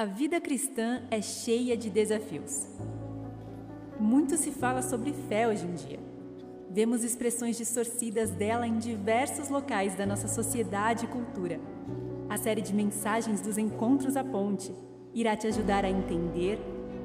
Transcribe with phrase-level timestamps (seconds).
[0.00, 2.66] A vida cristã é cheia de desafios.
[3.98, 5.98] Muito se fala sobre fé hoje em dia.
[6.70, 11.60] Vemos expressões distorcidas dela em diversos locais da nossa sociedade e cultura.
[12.30, 14.74] A série de mensagens dos Encontros à Ponte
[15.12, 16.58] irá te ajudar a entender,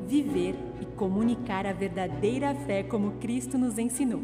[0.07, 4.23] viver e comunicar a verdadeira fé como Cristo nos ensinou.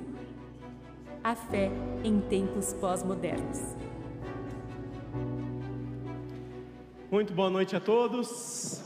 [1.22, 1.70] A fé
[2.06, 3.91] em tempos pós-modernos.
[7.12, 8.82] Muito boa noite a todos.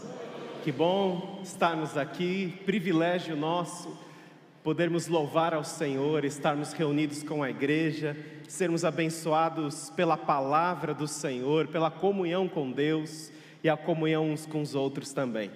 [0.64, 3.95] Que bom estarmos aqui, privilégio nosso
[4.63, 8.17] podermos louvar ao Senhor, estarmos reunidos com a igreja,
[8.48, 13.31] sermos abençoados pela palavra do Senhor, pela comunhão com Deus
[13.64, 15.52] e a comunhão uns com os outros também.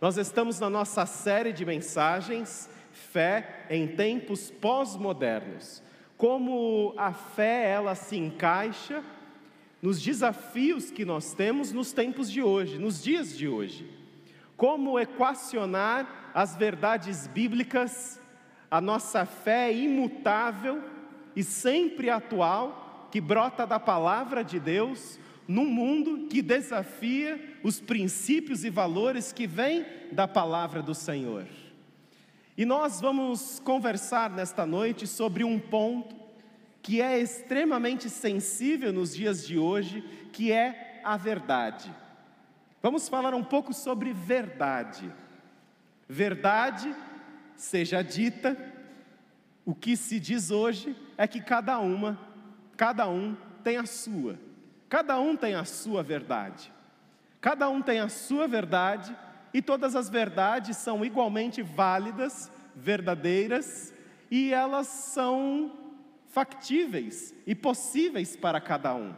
[0.00, 5.80] Nós estamos na nossa série de mensagens Fé em tempos pós-modernos.
[6.16, 9.00] Como a fé ela se encaixa
[9.82, 13.88] nos desafios que nós temos nos tempos de hoje, nos dias de hoje.
[14.56, 18.20] Como equacionar as verdades bíblicas,
[18.70, 20.82] a nossa fé imutável
[21.34, 25.18] e sempre atual, que brota da palavra de Deus,
[25.48, 31.46] num mundo que desafia os princípios e valores que vêm da palavra do Senhor.
[32.56, 36.19] E nós vamos conversar nesta noite sobre um ponto
[36.82, 41.92] que é extremamente sensível nos dias de hoje, que é a verdade.
[42.82, 45.12] Vamos falar um pouco sobre verdade.
[46.08, 46.94] Verdade
[47.56, 48.56] seja dita,
[49.64, 52.18] o que se diz hoje é que cada uma,
[52.76, 54.38] cada um tem a sua.
[54.88, 56.72] Cada um tem a sua verdade.
[57.40, 59.14] Cada um tem a sua verdade
[59.52, 63.92] e todas as verdades são igualmente válidas, verdadeiras
[64.30, 65.72] e elas são
[66.30, 69.12] factíveis e possíveis para cada um.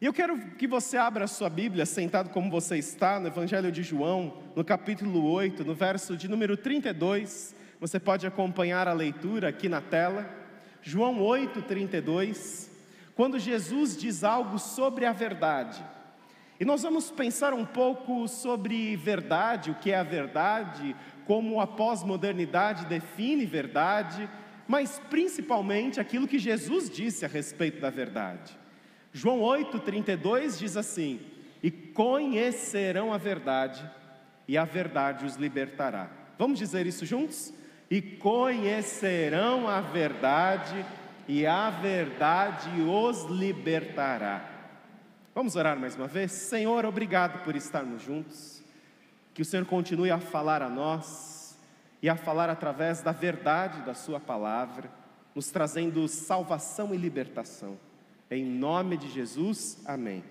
[0.00, 3.72] E eu quero que você abra a sua Bíblia, sentado como você está, no Evangelho
[3.72, 7.56] de João, no capítulo 8, no verso de número 32.
[7.80, 10.28] Você pode acompanhar a leitura aqui na tela.
[10.82, 12.70] João 8, 32.
[13.14, 15.82] Quando Jesus diz algo sobre a verdade.
[16.60, 20.94] E nós vamos pensar um pouco sobre verdade, o que é a verdade,
[21.26, 24.28] como a pós-modernidade define verdade
[24.66, 28.56] mas principalmente aquilo que Jesus disse a respeito da verdade.
[29.12, 31.20] João 8,32 diz assim:
[31.62, 33.88] E conhecerão a verdade,
[34.48, 36.10] e a verdade os libertará.
[36.38, 37.52] Vamos dizer isso juntos?
[37.90, 40.84] E conhecerão a verdade,
[41.28, 44.50] e a verdade os libertará.
[45.34, 46.32] Vamos orar mais uma vez?
[46.32, 48.62] Senhor, obrigado por estarmos juntos.
[49.32, 51.33] Que o Senhor continue a falar a nós
[52.04, 54.90] e a falar através da verdade da Sua palavra,
[55.34, 57.78] nos trazendo salvação e libertação.
[58.30, 60.22] Em nome de Jesus, amém.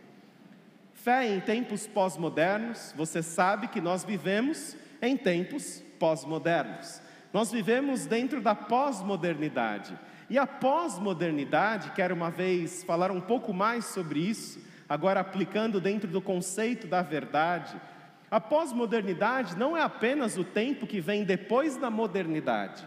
[0.93, 7.01] Fé em tempos pós-modernos, você sabe que nós vivemos em tempos pós-modernos.
[7.33, 9.97] Nós vivemos dentro da pós-modernidade.
[10.29, 16.07] E a pós-modernidade, quero uma vez falar um pouco mais sobre isso, agora aplicando dentro
[16.07, 17.75] do conceito da verdade
[18.33, 22.83] a pós-modernidade não é apenas o tempo que vem depois da modernidade.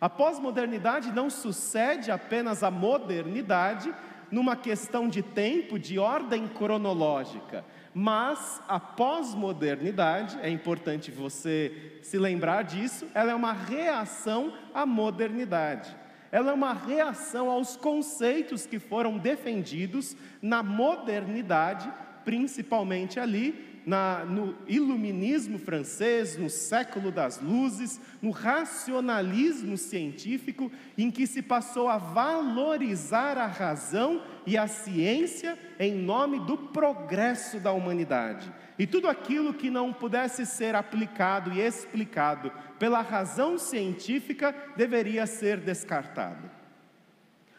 [0.00, 3.92] A pós-modernidade não sucede apenas à modernidade
[4.30, 12.62] numa questão de tempo, de ordem cronológica, mas a pós-modernidade, é importante você se lembrar
[12.62, 15.92] disso, ela é uma reação à modernidade.
[16.30, 21.92] Ela é uma reação aos conceitos que foram defendidos na modernidade,
[22.24, 31.26] principalmente ali na, no iluminismo francês, no século das luzes, no racionalismo científico, em que
[31.26, 38.52] se passou a valorizar a razão e a ciência em nome do progresso da humanidade.
[38.78, 45.58] E tudo aquilo que não pudesse ser aplicado e explicado pela razão científica deveria ser
[45.58, 46.50] descartado.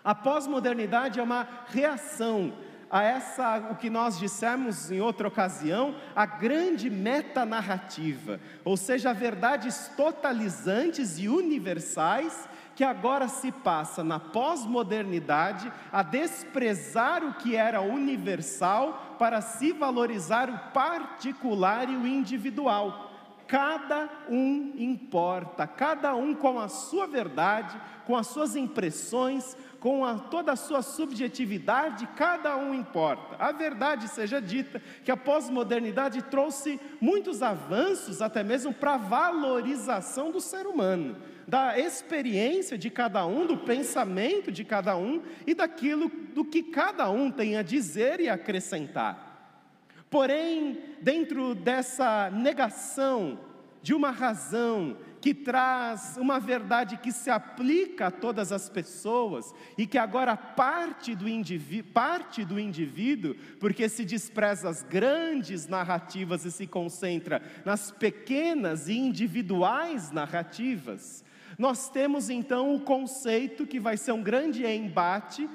[0.04, 2.54] A pós-modernidade é uma reação
[2.96, 9.92] a essa, o que nós dissemos em outra ocasião, a grande metanarrativa, ou seja, verdades
[9.98, 19.18] totalizantes e universais que agora se passa na pós-modernidade a desprezar o que era universal
[19.20, 23.12] para se valorizar o particular e o individual.
[23.46, 30.18] Cada um importa, cada um com a sua verdade, com as suas impressões, com a,
[30.18, 33.36] toda a sua subjetividade, cada um importa.
[33.38, 40.32] A verdade seja dita que a pós-modernidade trouxe muitos avanços, até mesmo para a valorização
[40.32, 41.18] do ser humano,
[41.48, 47.08] da experiência de cada um, do pensamento de cada um e daquilo do que cada
[47.12, 49.62] um tem a dizer e acrescentar.
[50.10, 53.40] Porém, dentro dessa negação
[53.84, 59.88] de uma razão que traz uma verdade que se aplica a todas as pessoas e
[59.88, 66.52] que agora parte do, indivíduo, parte do indivíduo, porque se despreza as grandes narrativas e
[66.52, 71.26] se concentra nas pequenas e individuais narrativas.
[71.58, 75.50] Nós temos então o conceito que vai ser um grande embate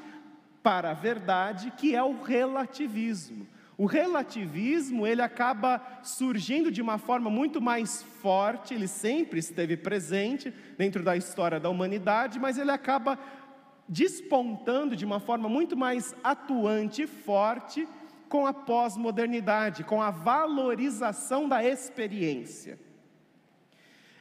[0.64, 3.46] para a verdade, que é o relativismo.
[3.80, 10.52] O relativismo, ele acaba surgindo de uma forma muito mais forte, ele sempre esteve presente
[10.76, 13.18] dentro da história da humanidade, mas ele acaba
[13.88, 17.88] despontando de uma forma muito mais atuante e forte
[18.28, 22.78] com a pós-modernidade, com a valorização da experiência.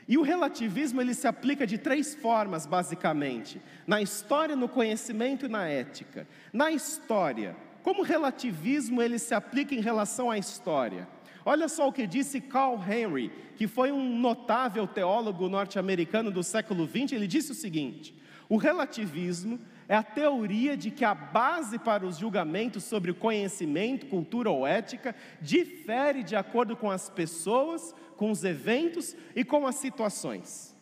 [0.07, 5.49] E o relativismo ele se aplica de três formas, basicamente: na história, no conhecimento e
[5.49, 6.25] na ética.
[6.53, 11.07] Na história, como o relativismo ele se aplica em relação à história?
[11.45, 16.87] Olha só o que disse Carl Henry, que foi um notável teólogo norte-americano do século
[16.87, 17.13] XX.
[17.13, 18.13] Ele disse o seguinte:
[18.47, 24.49] o relativismo é a teoria de que a base para os julgamentos sobre conhecimento, cultura
[24.49, 30.75] ou ética difere de acordo com as pessoas, com os eventos e com as situações.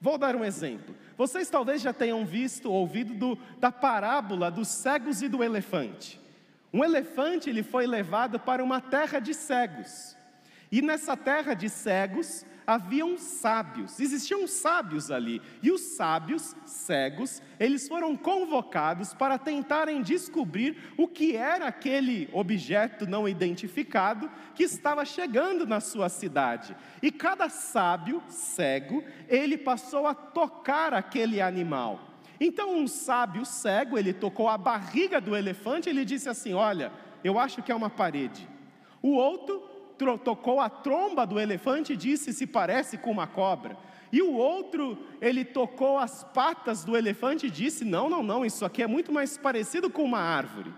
[0.00, 0.94] Vou dar um exemplo.
[1.16, 6.20] Vocês talvez já tenham visto, ouvido do, da parábola dos cegos e do elefante.
[6.72, 10.16] Um elefante ele foi levado para uma terra de cegos.
[10.70, 15.42] E nessa terra de cegos haviam sábios, existiam sábios ali.
[15.62, 23.06] E os sábios, cegos, eles foram convocados para tentarem descobrir o que era aquele objeto
[23.06, 26.74] não identificado que estava chegando na sua cidade.
[27.02, 32.11] E cada sábio, cego, ele passou a tocar aquele animal.
[32.44, 36.90] Então um sábio cego, ele tocou a barriga do elefante, ele disse assim: "Olha,
[37.22, 38.48] eu acho que é uma parede".
[39.00, 39.62] O outro
[40.24, 43.76] tocou a tromba do elefante e disse: "Se parece com uma cobra".
[44.10, 48.64] E o outro, ele tocou as patas do elefante e disse: "Não, não, não, isso
[48.64, 50.74] aqui é muito mais parecido com uma árvore".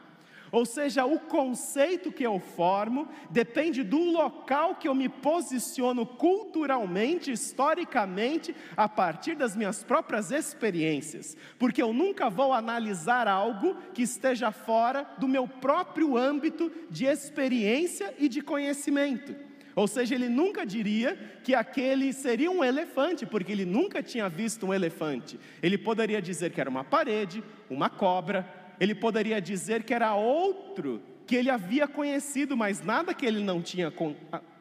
[0.55, 7.33] Ou seja, o conceito que eu formo depende do local que eu me posiciono culturalmente,
[7.33, 11.37] historicamente, a partir das minhas próprias experiências.
[11.59, 18.15] Porque eu nunca vou analisar algo que esteja fora do meu próprio âmbito de experiência
[18.17, 19.35] e de conhecimento.
[19.75, 24.67] Ou seja, ele nunca diria que aquele seria um elefante, porque ele nunca tinha visto
[24.67, 25.37] um elefante.
[25.61, 31.03] Ele poderia dizer que era uma parede, uma cobra, ele poderia dizer que era outro
[31.27, 33.93] que ele havia conhecido, mas nada que ele não tinha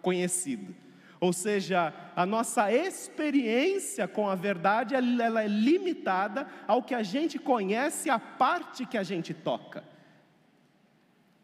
[0.02, 0.76] conhecido.
[1.20, 7.40] Ou seja, a nossa experiência com a verdade ela é limitada ao que a gente
[7.40, 9.84] conhece, a parte que a gente toca.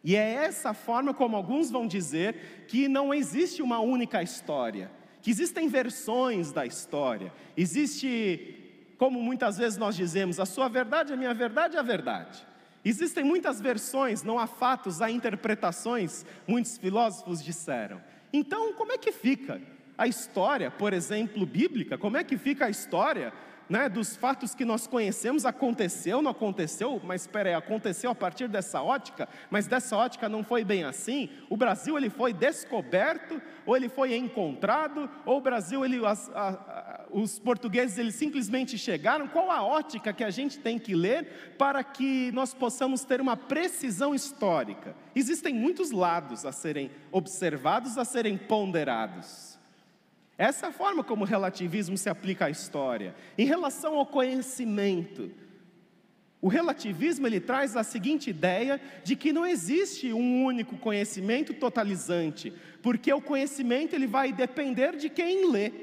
[0.03, 4.91] E é essa forma como alguns vão dizer que não existe uma única história,
[5.21, 7.33] que existem versões da história.
[7.55, 12.48] Existe, como muitas vezes nós dizemos, a sua verdade, a minha verdade a verdade.
[12.83, 18.01] Existem muitas versões, não há fatos, há interpretações, muitos filósofos disseram.
[18.31, 19.61] Então, como é que fica
[19.97, 21.97] a história, por exemplo, bíblica?
[21.97, 23.33] Como é que fica a história
[23.69, 28.47] né, dos fatos que nós conhecemos, aconteceu, não aconteceu, mas espera aí, aconteceu a partir
[28.47, 31.29] dessa ótica, mas dessa ótica não foi bem assim.
[31.49, 36.49] O Brasil ele foi descoberto, ou ele foi encontrado, ou o Brasil, ele, as, a,
[36.49, 39.27] a, os portugueses eles simplesmente chegaram.
[39.27, 43.37] Qual a ótica que a gente tem que ler para que nós possamos ter uma
[43.37, 44.95] precisão histórica?
[45.15, 49.48] Existem muitos lados a serem observados, a serem ponderados.
[50.39, 53.13] Essa é a forma como o relativismo se aplica à história.
[53.37, 55.29] Em relação ao conhecimento,
[56.41, 62.53] o relativismo ele traz a seguinte ideia de que não existe um único conhecimento totalizante,
[62.81, 65.73] porque o conhecimento ele vai depender de quem lê,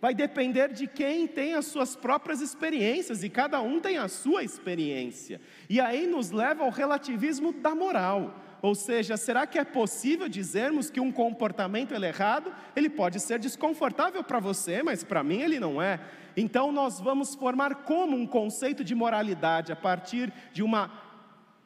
[0.00, 4.42] vai depender de quem tem as suas próprias experiências e cada um tem a sua
[4.42, 5.40] experiência.
[5.68, 8.49] E aí nos leva ao relativismo da moral.
[8.62, 12.52] Ou seja, será que é possível dizermos que um comportamento é errado?
[12.76, 16.00] Ele pode ser desconfortável para você, mas para mim ele não é.
[16.36, 20.90] Então nós vamos formar como um conceito de moralidade a partir de uma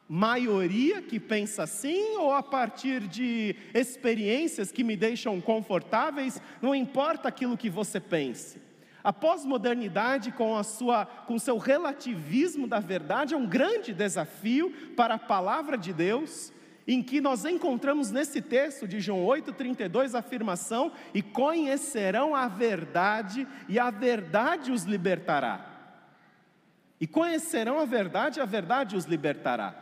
[0.07, 7.27] maioria que pensa assim ou a partir de experiências que me deixam confortáveis, não importa
[7.27, 8.61] aquilo que você pense.
[9.03, 15.15] A pós-modernidade, com, a sua, com seu relativismo da verdade, é um grande desafio para
[15.15, 16.51] a palavra de Deus,
[16.87, 23.47] em que nós encontramos nesse texto de João 8,32 a afirmação: e conhecerão a verdade,
[23.67, 25.73] e a verdade os libertará.
[26.99, 29.75] E conhecerão a verdade, e a verdade os libertará.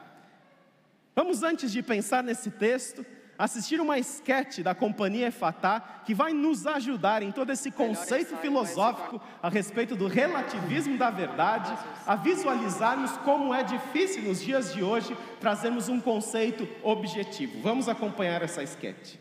[1.15, 3.05] Vamos, antes de pensar nesse texto,
[3.37, 9.21] assistir uma esquete da Companhia Efatá que vai nos ajudar em todo esse conceito filosófico
[9.41, 11.75] a respeito do relativismo da verdade,
[12.05, 17.61] a visualizarmos como é difícil nos dias de hoje trazermos um conceito objetivo.
[17.61, 19.19] Vamos acompanhar essa esquete.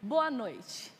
[0.00, 0.92] Boa noite.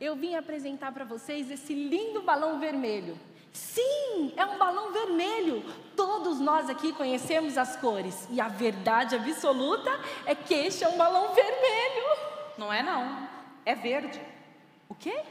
[0.00, 3.18] Eu vim apresentar para vocês esse lindo balão vermelho.
[3.52, 5.62] Sim, é um balão vermelho.
[5.94, 8.26] Todos nós aqui conhecemos as cores.
[8.30, 12.04] E a verdade absoluta é que este é um balão vermelho.
[12.58, 13.28] Não é não,
[13.64, 14.20] é verde.
[14.88, 15.22] O quê?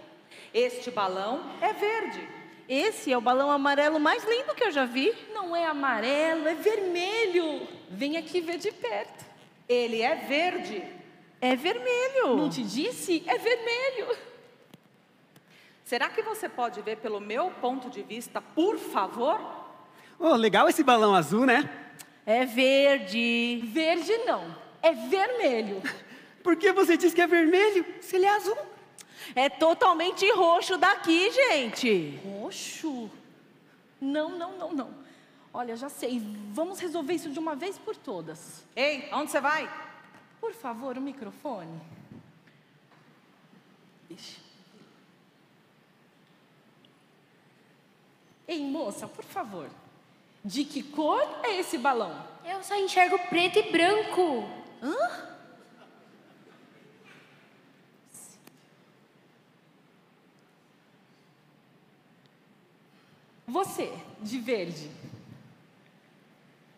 [0.53, 2.25] Este balão é verde.
[2.67, 5.13] Esse é o balão amarelo mais lindo que eu já vi.
[5.33, 7.67] Não é amarelo, é vermelho.
[7.89, 9.25] Vem aqui ver de perto.
[9.67, 10.81] Ele é verde.
[11.41, 12.37] É vermelho.
[12.37, 13.21] Não te disse?
[13.27, 14.32] É vermelho.
[15.83, 19.39] Será que você pode ver pelo meu ponto de vista, por favor?
[20.17, 21.69] Oh, legal esse balão azul, né?
[22.25, 23.61] É verde.
[23.65, 25.81] Verde não, é vermelho.
[26.41, 28.57] Por que você diz que é vermelho se ele é azul?
[29.33, 32.19] É totalmente roxo daqui, gente.
[32.25, 33.09] Roxo?
[33.99, 35.03] Não, não, não, não.
[35.53, 36.21] Olha, já sei.
[36.51, 38.65] Vamos resolver isso de uma vez por todas.
[38.75, 39.71] Ei, aonde você vai?
[40.41, 41.81] Por favor, o microfone.
[44.09, 44.42] Ixi.
[48.47, 49.69] Ei, moça, por favor.
[50.43, 52.27] De que cor é esse balão?
[52.45, 54.49] Eu só enxergo preto e branco.
[54.81, 55.33] Hã?
[63.47, 64.89] Você, de verde.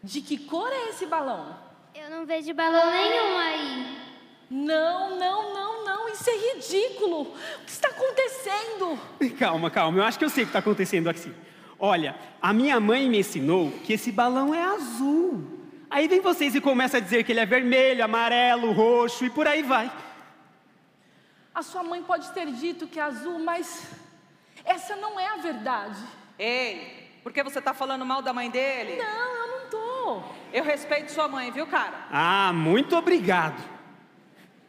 [0.03, 1.57] De que cor é esse balão?
[1.95, 4.05] Eu não vejo balão nenhum aí.
[4.51, 7.22] Não, não, não, não, isso é ridículo.
[7.22, 9.00] O que está acontecendo?
[9.39, 11.34] Calma, calma, eu acho que eu sei o que está acontecendo aqui.
[11.79, 15.44] Olha, a minha mãe me ensinou que esse balão é azul.
[15.89, 19.48] Aí vem vocês e começa a dizer que ele é vermelho, amarelo, roxo e por
[19.48, 19.91] aí vai.
[21.53, 23.91] A sua mãe pode ter dito que é azul, mas
[24.63, 26.01] essa não é a verdade.
[26.38, 28.98] Ei, por que você está falando mal da mãe dele?
[28.98, 30.24] Não, eu não tô.
[30.51, 32.08] Eu respeito sua mãe, viu, cara?
[32.12, 33.62] Ah, muito obrigado.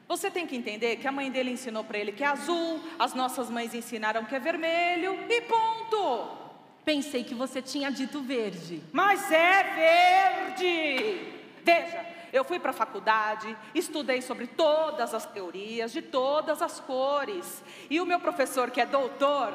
[0.08, 3.14] Você tem que entender que a mãe dele ensinou para ele que é azul, as
[3.14, 6.45] nossas mães ensinaram que é vermelho e ponto.
[6.86, 8.80] Pensei que você tinha dito verde.
[8.92, 11.32] Mas é verde.
[11.64, 17.60] Veja, eu fui para a faculdade, estudei sobre todas as teorias de todas as cores.
[17.90, 19.52] E o meu professor, que é doutor,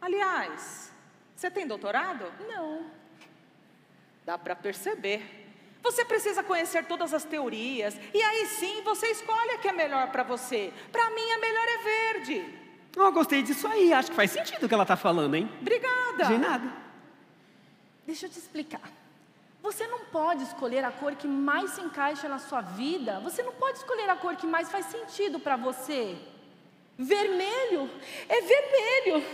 [0.00, 0.92] aliás,
[1.34, 2.32] você tem doutorado?
[2.46, 2.86] Não.
[4.24, 5.48] Dá para perceber.
[5.82, 10.12] Você precisa conhecer todas as teorias e aí sim você escolhe a que é melhor
[10.12, 10.72] para você.
[10.92, 12.65] Para mim a melhor é verde.
[12.96, 13.92] Oh, gostei disso aí.
[13.92, 15.50] Acho que faz sentido o que ela está falando, hein?
[15.60, 16.24] Obrigada.
[16.24, 16.72] De nada.
[18.06, 18.80] Deixa eu te explicar.
[19.62, 23.20] Você não pode escolher a cor que mais se encaixa na sua vida.
[23.20, 26.16] Você não pode escolher a cor que mais faz sentido para você.
[26.96, 27.90] Vermelho
[28.28, 29.26] é vermelho.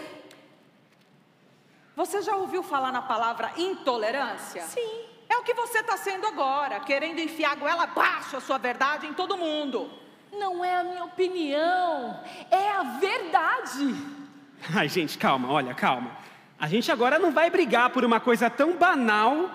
[1.95, 4.62] Você já ouviu falar na palavra intolerância?
[4.62, 5.04] Sim.
[5.28, 9.07] É o que você está sendo agora, querendo enfiar a goela abaixo a sua verdade
[9.07, 9.90] em todo mundo.
[10.33, 12.21] Não é a minha opinião,
[12.51, 13.95] é a verdade.
[14.75, 16.17] Ai, gente, calma, olha, calma.
[16.59, 19.51] A gente agora não vai brigar por uma coisa tão banal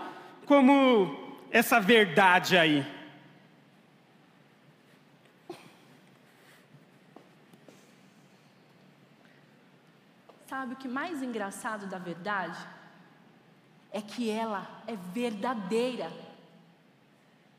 [0.45, 2.85] como essa verdade aí.
[10.47, 12.57] Sabe o que mais engraçado da verdade?
[13.91, 16.11] É que ela é verdadeira.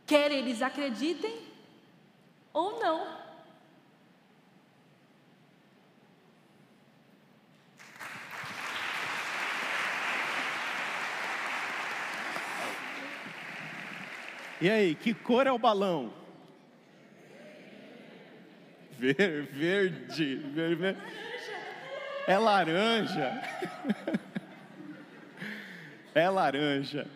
[0.07, 1.49] Quer eles acreditem
[2.52, 3.19] ou não.
[14.61, 16.12] E aí, que cor é o balão?
[18.99, 20.99] Ver, verde, vermelho.
[22.26, 23.40] É laranja.
[26.12, 27.07] é laranja.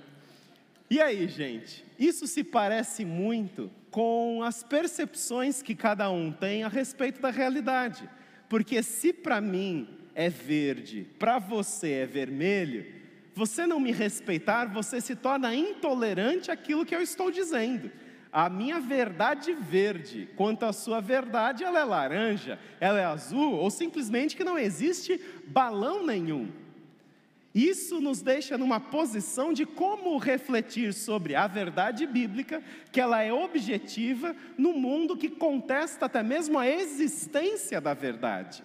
[0.89, 1.85] E aí, gente?
[1.99, 8.11] Isso se parece muito com as percepções que cada um tem a respeito da realidade.
[8.49, 12.85] Porque se para mim é verde, para você é vermelho,
[13.35, 17.93] você não me respeitar, você se torna intolerante àquilo que eu estou dizendo
[18.33, 23.71] a minha verdade verde, quanto à sua verdade, ela é laranja, ela é azul, ou
[23.71, 26.51] simplesmente que não existe balão nenhum.
[27.55, 33.33] Isso nos deixa numa posição de como refletir sobre a verdade bíblica, que ela é
[33.33, 38.65] objetiva, no mundo que contesta até mesmo a existência da verdade.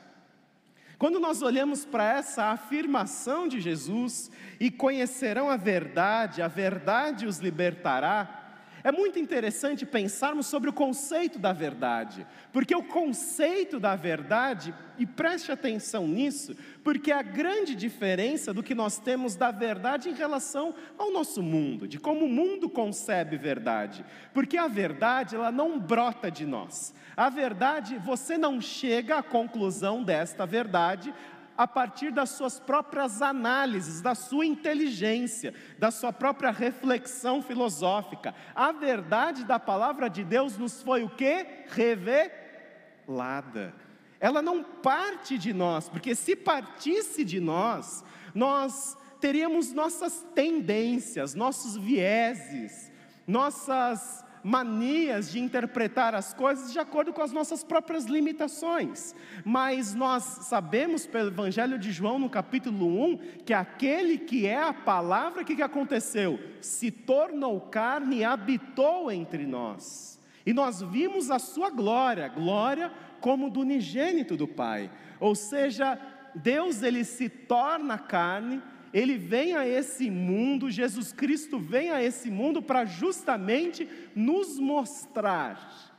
[0.98, 7.38] Quando nós olhamos para essa afirmação de Jesus e conhecerão a verdade, a verdade os
[7.38, 8.47] libertará,
[8.84, 15.06] é muito interessante pensarmos sobre o conceito da verdade, porque o conceito da verdade, e
[15.06, 20.74] preste atenção nisso, porque a grande diferença do que nós temos da verdade em relação
[20.98, 26.30] ao nosso mundo, de como o mundo concebe verdade, porque a verdade ela não brota
[26.30, 26.94] de nós.
[27.16, 31.14] A verdade, você não chega à conclusão desta verdade
[31.58, 38.36] a partir das suas próprias análises, da sua inteligência, da sua própria reflexão filosófica.
[38.54, 41.46] A verdade da palavra de Deus nos foi o que?
[41.70, 43.74] Revelada.
[44.20, 51.76] Ela não parte de nós, porque se partisse de nós, nós teríamos nossas tendências, nossos
[51.76, 52.92] vieses,
[53.26, 59.16] nossas manias de interpretar as coisas de acordo com as nossas próprias limitações.
[59.44, 64.74] Mas nós sabemos pelo Evangelho de João, no capítulo 1, que aquele que é a
[64.74, 66.40] palavra, o que, que aconteceu?
[66.62, 70.20] Se tornou carne e habitou entre nós.
[70.46, 74.90] E nós vimos a sua glória, glória como do unigênito do Pai.
[75.20, 76.00] Ou seja,
[76.34, 78.62] Deus ele se torna carne
[78.98, 85.94] ele vem a esse mundo, Jesus Cristo vem a esse mundo para justamente nos mostrar.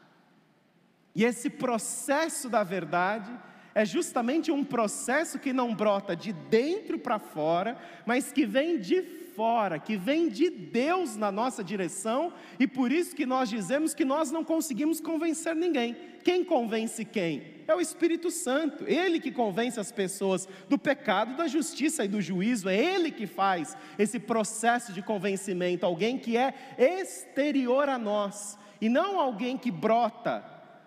[1.14, 3.30] E esse processo da verdade
[3.72, 9.00] é justamente um processo que não brota de dentro para fora, mas que vem de
[9.38, 14.04] fora, que vem de Deus na nossa direção, e por isso que nós dizemos que
[14.04, 15.96] nós não conseguimos convencer ninguém.
[16.24, 17.56] Quem convence quem?
[17.68, 22.20] é o Espírito Santo, ele que convence as pessoas do pecado, da justiça e do
[22.20, 28.58] juízo, é ele que faz esse processo de convencimento, alguém que é exterior a nós,
[28.80, 30.42] e não alguém que brota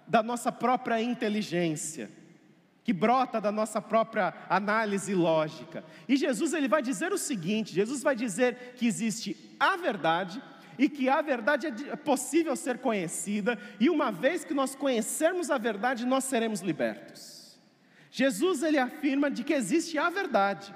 [0.07, 2.09] da nossa própria inteligência,
[2.83, 5.83] que brota da nossa própria análise lógica.
[6.07, 10.41] E Jesus ele vai dizer o seguinte: Jesus vai dizer que existe a verdade
[10.77, 15.57] e que a verdade é possível ser conhecida, e uma vez que nós conhecermos a
[15.57, 17.59] verdade, nós seremos libertos.
[18.09, 20.73] Jesus ele afirma de que existe a verdade.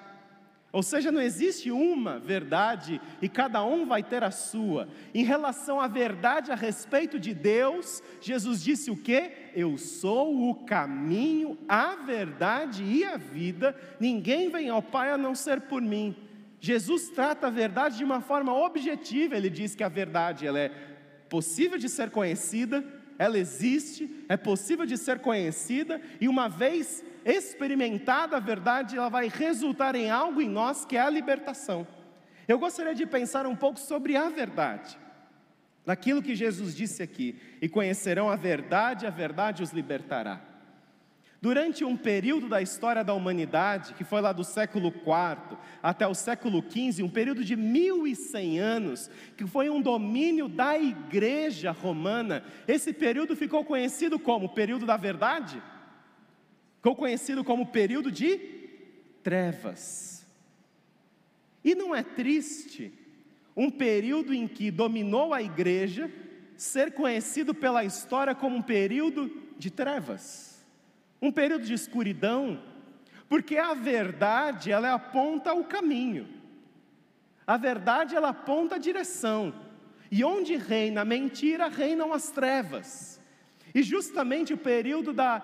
[0.72, 4.90] Ou seja, não existe uma verdade e cada um vai ter a sua.
[5.14, 9.32] Em relação à verdade a respeito de Deus, Jesus disse o que?
[9.56, 13.76] Eu sou o caminho, a verdade e a vida.
[14.00, 16.14] Ninguém vem ao Pai a não ser por mim.
[16.60, 19.38] Jesus trata a verdade de uma forma objetiva.
[19.38, 20.70] Ele diz que a verdade ela é
[21.30, 22.84] possível de ser conhecida,
[23.18, 29.28] ela existe, é possível de ser conhecida e uma vez experimentada a verdade, ela vai
[29.28, 31.88] resultar em algo em nós que é a libertação.
[32.48, 34.98] Eu gostaria de pensar um pouco sobre a verdade,
[35.86, 40.42] daquilo que Jesus disse aqui: e conhecerão a verdade, a verdade os libertará.
[41.42, 46.16] Durante um período da história da humanidade, que foi lá do século IV até o
[46.16, 52.92] século XV, um período de 1100 anos, que foi um domínio da igreja romana, esse
[52.92, 55.62] período ficou conhecido como período da verdade?
[56.78, 58.40] Ficou conhecido como período de
[59.22, 60.26] trevas.
[61.64, 62.92] E não é triste
[63.56, 66.12] um período em que dominou a igreja
[66.58, 70.56] ser conhecido pela história como um período de trevas?
[71.22, 72.62] um período de escuridão,
[73.28, 76.28] porque a verdade ela aponta o caminho,
[77.46, 79.54] a verdade ela aponta a direção,
[80.12, 83.22] e onde reina a mentira, reinam as trevas,
[83.74, 85.44] e justamente o período da,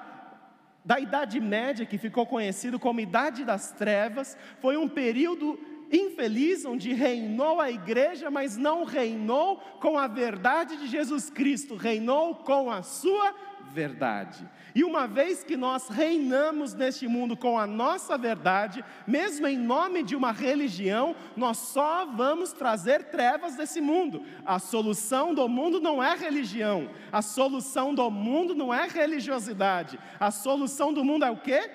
[0.85, 5.59] da Idade Média, que ficou conhecido como Idade das Trevas, foi um período
[5.91, 12.35] infeliz onde reinou a igreja, mas não reinou com a verdade de Jesus Cristo, reinou
[12.35, 13.33] com a sua
[13.71, 14.47] verdade.
[14.73, 20.03] E uma vez que nós reinamos neste mundo com a nossa verdade, mesmo em nome
[20.03, 24.23] de uma religião, nós só vamos trazer trevas desse mundo.
[24.45, 30.31] A solução do mundo não é religião, a solução do mundo não é religiosidade, a
[30.31, 31.69] solução do mundo é o que?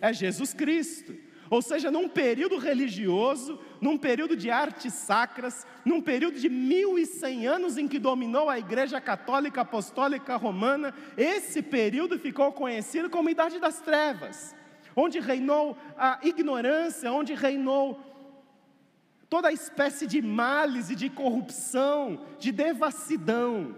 [0.00, 1.14] É Jesus Cristo.
[1.52, 7.76] Ou seja, num período religioso, num período de artes sacras, num período de 1100 anos
[7.76, 13.82] em que dominou a Igreja Católica Apostólica Romana, esse período ficou conhecido como Idade das
[13.82, 14.56] Trevas,
[14.96, 18.00] onde reinou a ignorância, onde reinou
[19.28, 23.74] toda espécie de males e de corrupção, de devassidão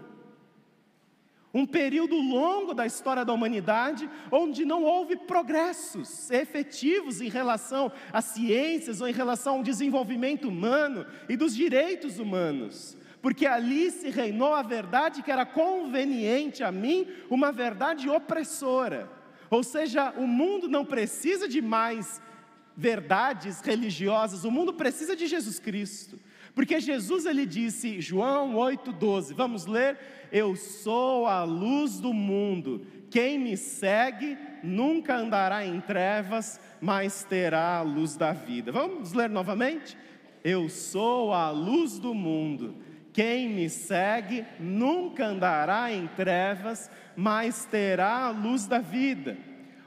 [1.55, 8.25] um período longo da história da humanidade onde não houve progressos efetivos em relação às
[8.25, 12.97] ciências ou em relação ao desenvolvimento humano e dos direitos humanos.
[13.21, 19.09] Porque ali se reinou a verdade que era conveniente a mim, uma verdade opressora.
[19.49, 22.21] Ou seja, o mundo não precisa de mais
[22.75, 26.19] verdades religiosas, o mundo precisa de Jesus Cristo.
[26.55, 29.99] Porque Jesus ele disse, João 8:12, vamos ler:
[30.31, 32.87] Eu sou a luz do mundo.
[33.11, 38.71] Quem me segue nunca andará em trevas, mas terá a luz da vida.
[38.71, 39.97] Vamos ler novamente?
[40.43, 42.75] Eu sou a luz do mundo.
[43.11, 49.37] Quem me segue nunca andará em trevas, mas terá a luz da vida.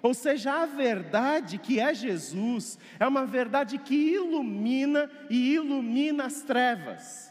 [0.09, 6.41] Ou seja, a verdade que é Jesus é uma verdade que ilumina e ilumina as
[6.41, 7.31] trevas.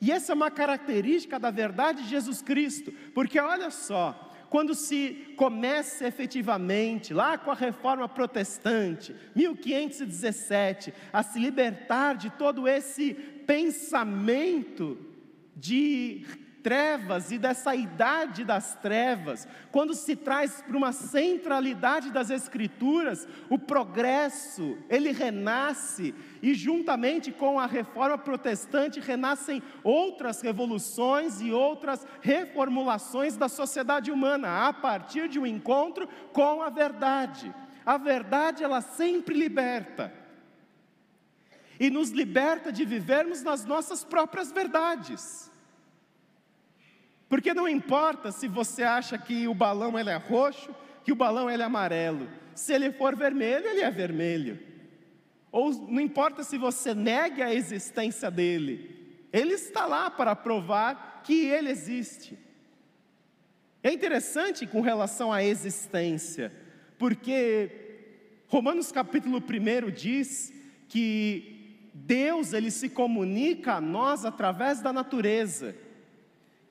[0.00, 5.34] E essa é uma característica da verdade de Jesus Cristo, porque olha só, quando se
[5.36, 14.96] começa efetivamente, lá com a reforma protestante, 1517, a se libertar de todo esse pensamento
[15.56, 16.24] de
[16.62, 23.58] trevas e dessa idade das trevas, quando se traz para uma centralidade das Escrituras, o
[23.58, 33.36] progresso, ele renasce, e juntamente com a reforma protestante, renascem outras revoluções e outras reformulações
[33.36, 37.54] da sociedade humana, a partir de um encontro com a verdade.
[37.84, 40.12] A verdade, ela sempre liberta.
[41.78, 45.51] E nos liberta de vivermos nas nossas próprias verdades.
[47.32, 50.68] Porque não importa se você acha que o balão ele é roxo,
[51.02, 52.28] que o balão ele é amarelo.
[52.54, 54.60] Se ele for vermelho, ele é vermelho.
[55.50, 59.24] Ou não importa se você nega a existência dele.
[59.32, 62.38] Ele está lá para provar que ele existe.
[63.82, 66.52] É interessante com relação à existência,
[66.98, 68.12] porque
[68.46, 70.52] Romanos capítulo 1 diz
[70.86, 75.74] que Deus ele se comunica a nós através da natureza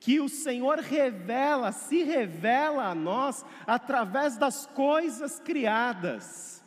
[0.01, 6.65] que o Senhor revela, se revela a nós através das coisas criadas.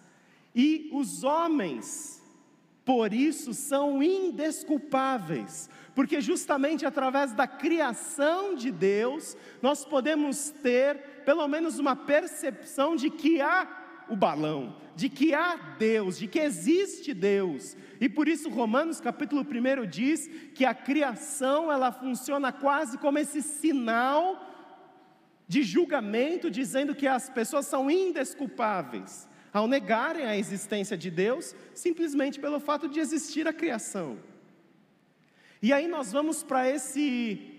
[0.54, 2.22] E os homens,
[2.84, 11.48] por isso, são indesculpáveis, porque justamente através da criação de Deus, nós podemos ter pelo
[11.48, 13.66] menos uma percepção de que há
[14.08, 17.76] o balão, de que há Deus, de que existe Deus.
[18.00, 23.42] E por isso Romanos capítulo 1 diz que a criação ela funciona quase como esse
[23.42, 24.50] sinal
[25.46, 32.40] de julgamento, dizendo que as pessoas são indesculpáveis ao negarem a existência de Deus, simplesmente
[32.40, 34.18] pelo fato de existir a criação.
[35.62, 37.54] E aí nós vamos para esse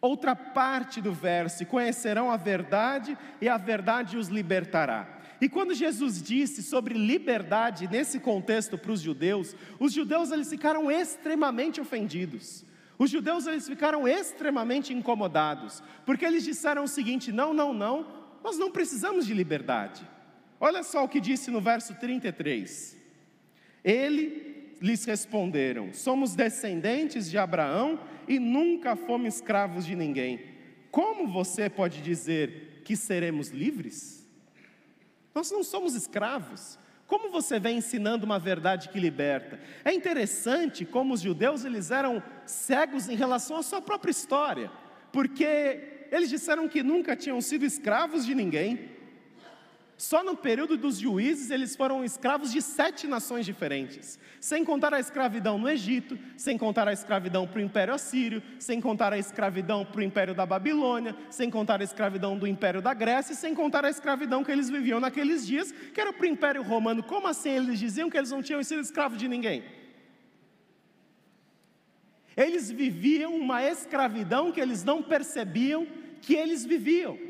[0.00, 5.19] outra parte do verso: conhecerão a verdade e a verdade os libertará.
[5.40, 10.90] E quando Jesus disse sobre liberdade nesse contexto para os judeus, os judeus eles ficaram
[10.90, 12.64] extremamente ofendidos.
[12.98, 18.06] Os judeus eles ficaram extremamente incomodados, porque eles disseram o seguinte: não, não, não,
[18.44, 20.06] nós não precisamos de liberdade.
[20.60, 22.98] Olha só o que disse no verso 33.
[23.82, 27.98] Ele lhes responderam: Somos descendentes de Abraão
[28.28, 30.38] e nunca fomos escravos de ninguém.
[30.90, 34.19] Como você pode dizer que seremos livres?
[35.34, 36.78] Nós não somos escravos.
[37.06, 39.58] Como você vem ensinando uma verdade que liberta?
[39.84, 44.70] É interessante como os judeus eles eram cegos em relação à sua própria história,
[45.12, 48.90] porque eles disseram que nunca tinham sido escravos de ninguém.
[50.00, 54.98] Só no período dos juízes eles foram escravos de sete nações diferentes, sem contar a
[54.98, 59.84] escravidão no Egito, sem contar a escravidão para o Império Assírio, sem contar a escravidão
[59.84, 63.84] para o Império da Babilônia, sem contar a escravidão do Império da Grécia, sem contar
[63.84, 67.02] a escravidão que eles viviam naqueles dias, que era para o Império Romano.
[67.02, 69.62] Como assim eles diziam que eles não tinham sido escravos de ninguém?
[72.34, 75.86] Eles viviam uma escravidão que eles não percebiam
[76.22, 77.29] que eles viviam.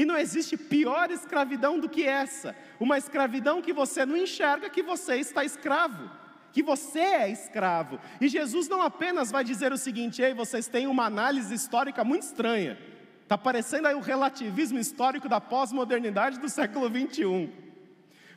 [0.00, 2.56] E não existe pior escravidão do que essa.
[2.80, 6.10] Uma escravidão que você não enxerga que você está escravo,
[6.54, 8.00] que você é escravo.
[8.18, 12.22] E Jesus não apenas vai dizer o seguinte: ei, vocês têm uma análise histórica muito
[12.22, 12.78] estranha.
[13.24, 17.52] Está parecendo aí o relativismo histórico da pós-modernidade do século 21.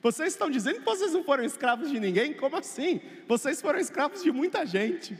[0.01, 2.33] Vocês estão dizendo que vocês não foram escravos de ninguém?
[2.33, 2.99] Como assim?
[3.25, 5.17] Vocês foram escravos de muita gente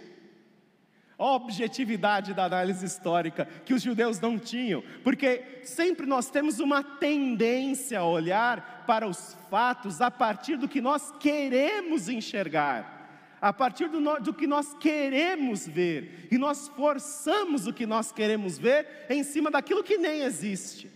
[1.24, 8.00] objetividade da análise histórica que os judeus não tinham, porque sempre nós temos uma tendência
[8.00, 13.02] a olhar para os fatos a partir do que nós queremos enxergar.
[13.42, 18.12] A partir do, no, do que nós queremos ver, e nós forçamos o que nós
[18.12, 20.90] queremos ver em cima daquilo que nem existe.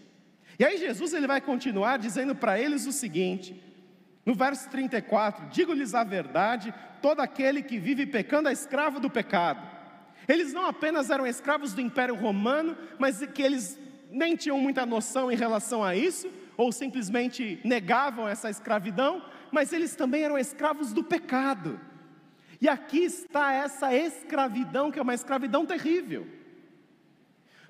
[0.59, 3.61] E aí Jesus ele vai continuar dizendo para eles o seguinte:
[4.25, 9.76] no verso 34, digo-lhes a verdade, todo aquele que vive pecando é escravo do pecado.
[10.27, 15.31] Eles não apenas eram escravos do Império Romano, mas que eles nem tinham muita noção
[15.31, 16.29] em relação a isso.
[16.57, 21.79] ou simplesmente negavam essa escravidão, mas eles também eram escravos do pecado.
[22.59, 26.27] E aqui está essa escravidão, que é uma escravidão terrível.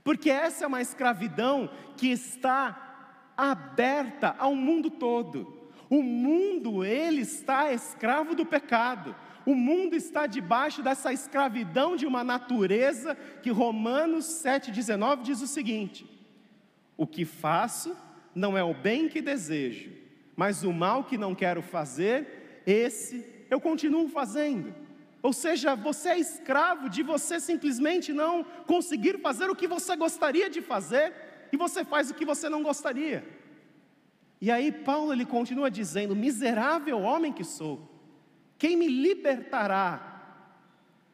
[0.05, 5.69] Porque essa é uma escravidão que está aberta ao mundo todo.
[5.89, 9.13] O mundo, ele está escravo do pecado.
[9.47, 16.05] O mundo está debaixo dessa escravidão de uma natureza que Romanos 7,19 diz o seguinte:
[16.97, 17.95] O que faço
[18.36, 19.89] não é o bem que desejo,
[20.36, 24.75] mas o mal que não quero fazer, esse eu continuo fazendo.
[25.23, 30.49] Ou seja, você é escravo de você simplesmente não conseguir fazer o que você gostaria
[30.49, 31.13] de fazer
[31.53, 33.25] e você faz o que você não gostaria.
[34.41, 37.96] E aí Paulo ele continua dizendo: miserável homem que sou.
[38.57, 40.13] Quem me libertará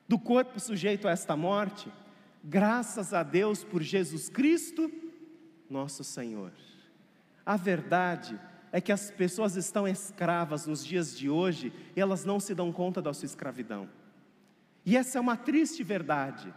[0.07, 1.91] do corpo sujeito a esta morte?
[2.43, 4.91] Graças a Deus por Jesus Cristo,
[5.69, 6.51] nosso Senhor.
[7.45, 8.39] A verdade
[8.71, 12.71] é que as pessoas estão escravas nos dias de hoje e elas não se dão
[12.71, 13.89] conta da sua escravidão.
[14.85, 16.53] E essa é uma triste verdade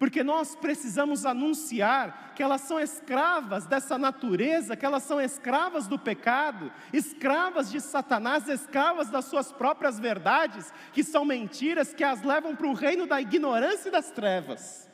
[0.00, 5.98] porque nós precisamos anunciar que elas são escravas dessa natureza, que elas são escravas do
[5.98, 12.56] pecado, escravas de Satanás, escravas das suas próprias verdades, que são mentiras que as levam
[12.56, 14.90] para o reino da ignorância e das trevas.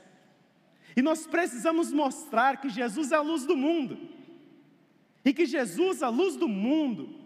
[0.96, 3.96] E nós precisamos mostrar que Jesus é a luz do mundo,
[5.24, 7.25] e que Jesus, a luz do mundo,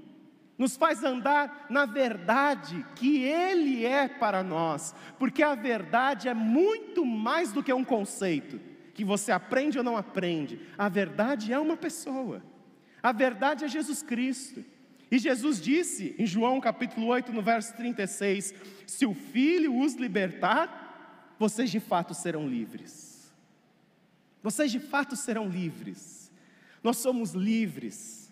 [0.60, 7.02] nos faz andar na verdade que Ele é para nós, porque a verdade é muito
[7.02, 8.60] mais do que um conceito
[8.92, 12.42] que você aprende ou não aprende, a verdade é uma pessoa,
[13.02, 14.62] a verdade é Jesus Cristo.
[15.10, 18.52] E Jesus disse em João capítulo 8, no verso 36:
[18.86, 23.32] Se o Filho os libertar, vocês de fato serão livres.
[24.42, 26.30] Vocês de fato serão livres.
[26.82, 28.29] Nós somos livres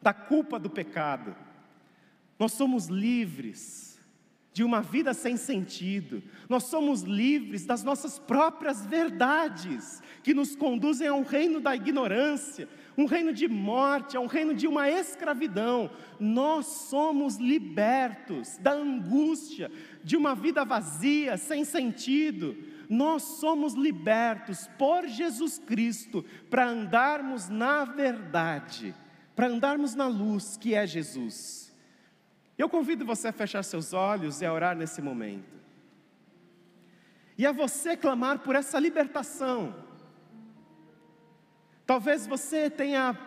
[0.00, 1.34] da culpa do pecado.
[2.38, 3.90] Nós somos livres
[4.52, 11.06] de uma vida sem sentido, nós somos livres das nossas próprias verdades, que nos conduzem
[11.06, 15.90] a um reino da ignorância, um reino de morte, a um reino de uma escravidão.
[16.18, 19.70] Nós somos libertos da angústia,
[20.02, 22.56] de uma vida vazia, sem sentido.
[22.88, 28.94] Nós somos libertos por Jesus Cristo para andarmos na verdade
[29.40, 31.74] para andarmos na luz que é Jesus.
[32.58, 35.58] Eu convido você a fechar seus olhos e a orar nesse momento.
[37.38, 39.74] E a você clamar por essa libertação.
[41.86, 43.18] Talvez você tenha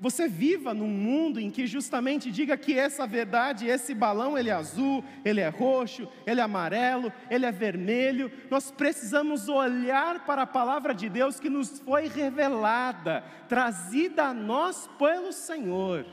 [0.00, 4.52] você viva num mundo em que justamente diga que essa verdade, esse balão, ele é
[4.52, 8.30] azul, ele é roxo, ele é amarelo, ele é vermelho.
[8.48, 14.88] Nós precisamos olhar para a palavra de Deus que nos foi revelada, trazida a nós
[14.98, 16.06] pelo Senhor,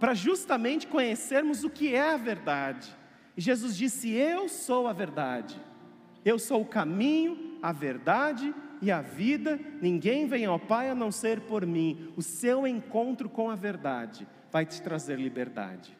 [0.00, 2.92] para justamente conhecermos o que é a verdade.
[3.36, 5.60] Jesus disse: Eu sou a verdade,
[6.24, 8.52] eu sou o caminho, a verdade
[8.84, 12.12] e a vida, ninguém vem ao Pai a não ser por mim.
[12.16, 15.96] O seu encontro com a verdade vai te trazer liberdade.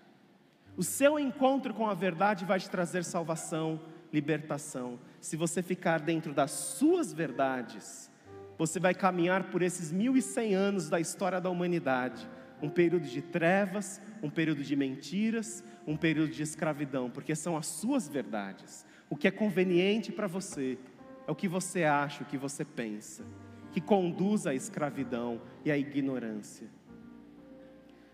[0.77, 3.81] O seu encontro com a verdade vai te trazer salvação,
[4.13, 4.99] libertação.
[5.19, 8.11] Se você ficar dentro das suas verdades,
[8.59, 12.29] você vai caminhar por esses mil e cem anos da história da humanidade
[12.63, 17.67] um período de trevas, um período de mentiras, um período de escravidão, porque são as
[17.67, 18.87] suas verdades.
[19.11, 20.79] O que é conveniente para você,
[21.27, 23.25] é o que você acha, o que você pensa,
[23.73, 26.69] que conduz à escravidão e à ignorância.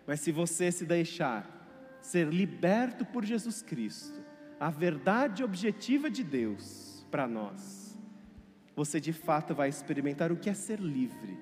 [0.06, 1.58] Mas se você se deixar
[2.00, 4.20] ser liberto por Jesus Cristo,
[4.58, 7.98] a verdade objetiva de Deus para nós,
[8.74, 11.38] você de fato vai experimentar o que é ser livre,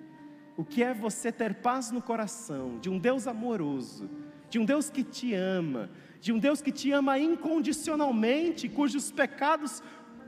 [0.56, 4.10] o que é você ter paz no coração de um Deus amoroso,
[4.50, 9.82] de um Deus que te ama, de um Deus que te ama incondicionalmente, cujos pecados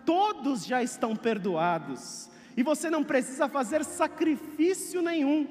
[0.05, 5.47] todos já estão perdoados, e você não precisa fazer sacrifício nenhum,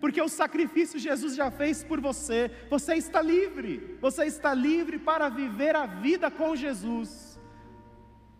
[0.00, 5.28] porque o sacrifício Jesus já fez por você, você está livre, você está livre para
[5.28, 7.40] viver a vida com Jesus.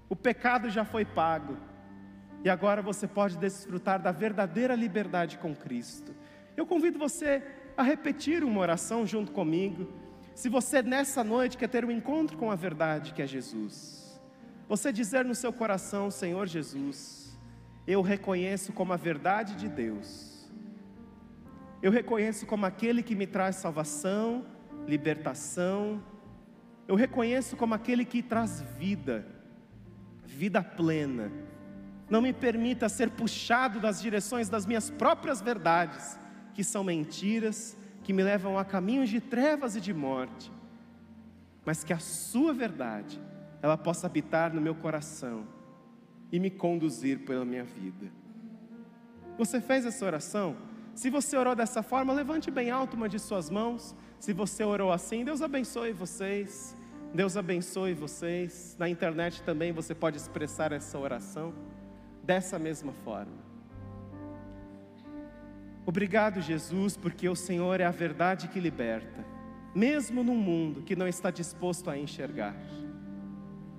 [0.09, 1.57] O pecado já foi pago,
[2.45, 6.15] e agora você pode desfrutar da verdadeira liberdade com Cristo.
[6.57, 7.43] Eu convido você
[7.77, 9.89] a repetir uma oração junto comigo,
[10.35, 14.12] se você nessa noite quer ter um encontro com a verdade que é Jesus.
[14.73, 17.39] Você dizer no seu coração, Senhor Jesus,
[17.87, 20.51] eu reconheço como a verdade de Deus,
[21.83, 24.47] eu reconheço como aquele que me traz salvação,
[24.89, 26.03] libertação,
[26.89, 29.27] eu reconheço como aquele que traz vida,
[30.25, 31.31] vida plena.
[32.09, 36.19] Não me permita ser puxado das direções das minhas próprias verdades,
[36.55, 40.51] que são mentiras, que me levam a caminhos de trevas e de morte,
[41.63, 43.21] mas que a Sua verdade,
[43.63, 45.47] ela possa habitar no meu coração
[46.31, 48.11] e me conduzir pela minha vida.
[49.39, 50.57] Você fez essa oração?
[50.95, 53.95] Se você orou dessa forma, levante bem alto uma de suas mãos.
[54.19, 56.77] Se você orou assim, Deus abençoe vocês.
[57.15, 58.77] Deus abençoe vocês.
[58.79, 61.55] Na internet também você pode expressar essa oração
[62.23, 63.43] dessa mesma forma.
[65.85, 69.25] Obrigado, Jesus, porque o Senhor é a verdade que liberta,
[69.75, 72.55] mesmo num mundo que não está disposto a enxergar.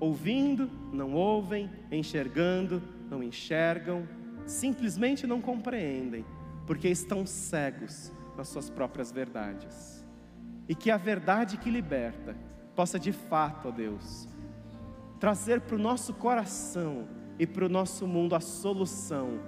[0.04, 4.06] Ouvindo, não ouvem, enxergando, não enxergam,
[4.46, 6.26] simplesmente não compreendem,
[6.68, 10.06] porque estão cegos nas suas próprias verdades.
[10.68, 12.36] E que a verdade que liberta
[12.76, 14.28] possa de fato, ó Deus,
[15.22, 17.08] trazer para o nosso coração
[17.39, 19.39] e para o nosso mundo a solução,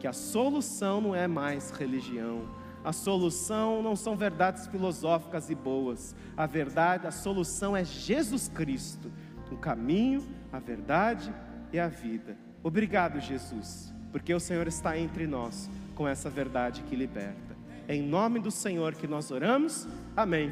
[0.00, 2.48] que a solução não é mais religião,
[2.82, 9.08] a solução não são verdades filosóficas e boas, a verdade, a solução é Jesus Cristo,
[9.50, 11.32] o caminho, a verdade
[11.72, 12.36] e a vida.
[12.62, 17.56] Obrigado, Jesus, porque o Senhor está entre nós com essa verdade que liberta.
[17.86, 19.86] É em nome do Senhor que nós oramos.
[20.16, 20.48] Amém.